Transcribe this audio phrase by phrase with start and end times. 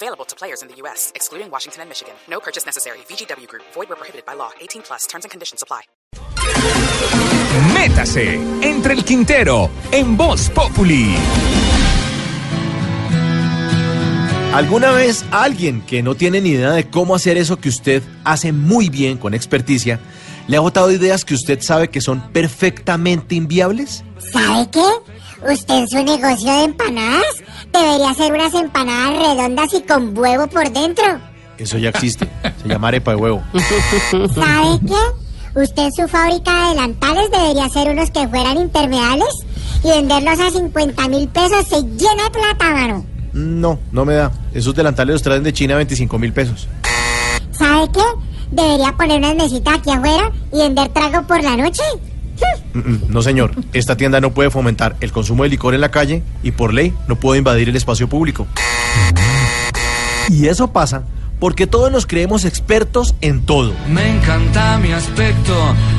[0.00, 2.14] Available to players in the U.S., excluding Washington and Michigan.
[2.28, 2.98] No purchase necessary.
[3.08, 3.64] VGW Group.
[3.74, 4.50] Void where prohibited by law.
[4.60, 5.08] 18 plus.
[5.08, 5.82] Terms and conditions apply.
[7.74, 11.16] Métase entre el Quintero en Voz Populi.
[14.54, 18.52] ¿Alguna vez alguien que no tiene ni idea de cómo hacer eso que usted hace
[18.52, 19.98] muy bien con experticia,
[20.46, 24.04] le ha botado ideas que usted sabe que son perfectamente inviables?
[24.32, 25.17] ¿Sabe qué?
[25.42, 27.42] Usted en su negocio de empanadas
[27.72, 31.04] debería hacer unas empanadas redondas y con huevo por dentro.
[31.58, 32.28] Eso ya existe.
[32.62, 33.42] Se llama arepa de huevo.
[34.10, 35.60] ¿Sabe qué?
[35.60, 39.28] Usted en su fábrica de delantales debería hacer unos que fueran impermeables
[39.82, 41.66] y venderlos a 50 mil pesos.
[41.66, 43.06] Se llena de plata, mano.
[43.32, 44.32] No, no me da.
[44.54, 46.68] Esos delantales los traen de China a 25 mil pesos.
[47.50, 48.02] ¿Sabe qué?
[48.50, 51.82] Debería poner unas mesitas aquí afuera y vender trago por la noche.
[53.08, 53.52] No, señor.
[53.72, 56.94] Esta tienda no puede fomentar el consumo de licor en la calle y por ley
[57.08, 58.46] no puede invadir el espacio público.
[60.28, 61.04] Y eso pasa
[61.38, 63.72] porque todos nos creemos expertos en todo.
[63.88, 65.54] Me encanta mi aspecto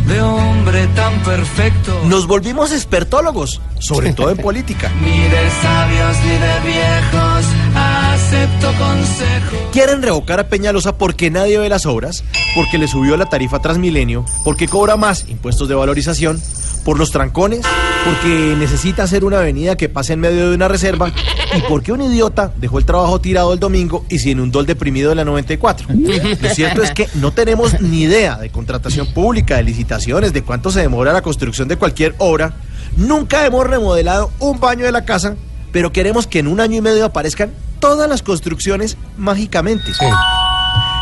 [0.07, 2.01] de hombre tan perfecto.
[2.05, 4.91] Nos volvimos expertólogos, sobre todo en política.
[5.01, 7.45] Ni de sabios ni de viejos
[7.75, 9.69] acepto consejo.
[9.71, 12.23] Quieren revocar a Peñalosa porque nadie ve las obras,
[12.55, 16.41] porque le subió la tarifa Transmilenio, porque cobra más impuestos de valorización,
[16.83, 17.61] por los trancones,
[18.05, 21.11] porque necesita hacer una avenida que pase en medio de una reserva
[21.55, 25.09] y porque un idiota dejó el trabajo tirado el domingo y se inundó el deprimido
[25.09, 25.87] de la 94.
[25.89, 30.71] Lo cierto es que no tenemos ni idea de contratación pública, de licitaciones, de cuánto
[30.71, 32.53] se demora la construcción de cualquier obra.
[32.97, 35.35] Nunca hemos remodelado un baño de la casa,
[35.71, 39.91] pero queremos que en un año y medio aparezcan todas las construcciones mágicamente.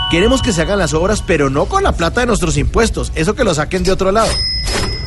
[0.09, 3.35] Queremos que se hagan las obras, pero no con la plata de nuestros impuestos, eso
[3.35, 4.31] que lo saquen de otro lado.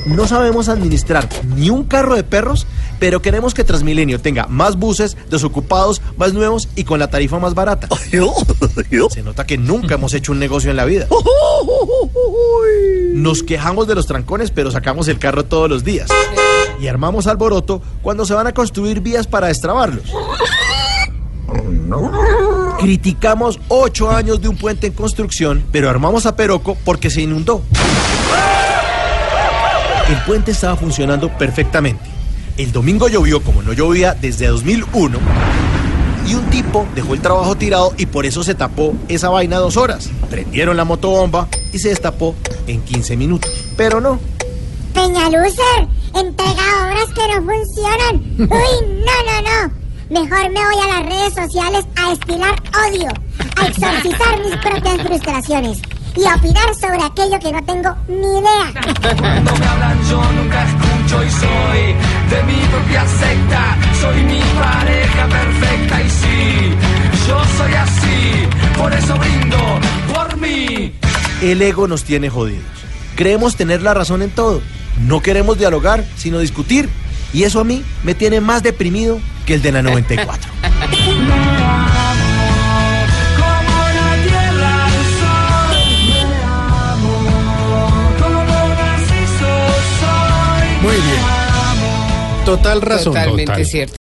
[0.07, 2.67] No sabemos administrar ni un carro de perros,
[2.99, 7.55] pero queremos que Transmilenio tenga más buses, desocupados, más nuevos y con la tarifa más
[7.55, 7.89] barata.
[9.11, 11.07] Se nota que nunca hemos hecho un negocio en la vida.
[13.13, 16.09] Nos quejamos de los trancones, pero sacamos el carro todos los días.
[16.81, 20.05] Y armamos alboroto cuando se van a construir vías para destrabarlos.
[22.79, 27.63] Criticamos ocho años de un puente en construcción, pero armamos a Peroco porque se inundó.
[30.11, 32.03] El puente estaba funcionando perfectamente.
[32.57, 35.19] El domingo llovió como no llovía desde 2001
[36.27, 39.77] y un tipo dejó el trabajo tirado y por eso se tapó esa vaina dos
[39.77, 40.11] horas.
[40.29, 42.35] Prendieron la motobomba y se destapó
[42.67, 43.51] en 15 minutos.
[43.77, 44.19] Pero no,
[44.93, 48.17] Peñalucer, entrega obras que no funcionan.
[48.39, 49.73] Uy, no, no, no.
[50.11, 53.09] Mejor me voy a las redes sociales a destilar odio,
[53.57, 55.79] a exorcizar mis propias frustraciones
[56.17, 59.70] y a opinar sobre aquello que no tengo ni idea.
[60.11, 61.95] Yo nunca escucho y soy
[62.31, 63.79] de mi propia secta.
[64.01, 66.75] Soy mi pareja perfecta y sí,
[67.29, 68.79] yo soy así.
[68.79, 69.59] Por eso brindo
[70.13, 70.93] por mí.
[71.43, 72.65] el ego nos tiene jodidos.
[73.17, 74.61] Creemos tener la razón en todo.
[75.07, 76.89] No queremos dialogar, sino discutir.
[77.33, 80.51] Y eso a mí me tiene más deprimido que el de la 94.
[90.83, 92.45] Muy bien.
[92.45, 93.13] Total razón.
[93.13, 93.97] Totalmente cierto.